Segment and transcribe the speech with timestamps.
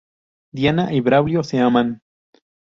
[0.51, 2.01] Diana y Braulio se aman.